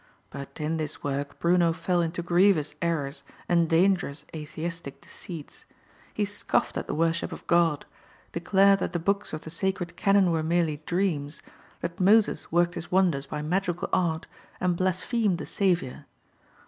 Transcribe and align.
But 0.31 0.59
in 0.59 0.77
this 0.77 1.03
work 1.03 1.37
Bruno 1.37 1.73
fell 1.73 2.01
into 2.01 2.23
grievous 2.23 2.73
errors 2.81 3.21
and 3.47 3.69
dangerous 3.69 4.25
atheistic 4.35 4.99
deceits. 4.99 5.65
He 6.11 6.25
scoffed 6.25 6.75
at 6.75 6.87
the 6.87 6.95
worship 6.95 7.31
of 7.31 7.45
God, 7.45 7.85
declared 8.31 8.79
that 8.79 8.93
the 8.93 8.97
books 8.97 9.31
of 9.31 9.41
the 9.43 9.51
sacred 9.51 9.95
canon 9.95 10.31
were 10.31 10.41
merely 10.41 10.77
dreams, 10.87 11.43
that 11.81 11.99
Moses 11.99 12.51
worked 12.51 12.73
his 12.73 12.91
wonders 12.91 13.27
by 13.27 13.43
magical 13.43 13.89
art, 13.93 14.25
and 14.59 14.75
blasphemed 14.75 15.37
the 15.37 15.45
Saviour. 15.45 16.07